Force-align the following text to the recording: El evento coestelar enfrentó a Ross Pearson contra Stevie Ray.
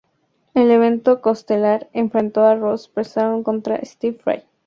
El 0.55 0.71
evento 0.71 1.21
coestelar 1.21 1.87
enfrentó 1.93 2.41
a 2.43 2.55
Ross 2.55 2.87
Pearson 2.87 3.43
contra 3.43 3.85
Stevie 3.85 4.19
Ray. 4.25 4.43